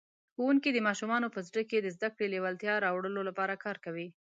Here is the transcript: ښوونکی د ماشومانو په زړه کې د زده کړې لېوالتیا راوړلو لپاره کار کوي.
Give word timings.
ښوونکی 0.33 0.69
د 0.73 0.79
ماشومانو 0.87 1.27
په 1.35 1.39
زړه 1.47 1.61
کې 1.69 1.77
د 1.81 1.87
زده 1.95 2.09
کړې 2.15 2.27
لېوالتیا 2.33 2.73
راوړلو 2.85 3.21
لپاره 3.29 3.61
کار 3.65 3.77
کوي. 3.85 4.07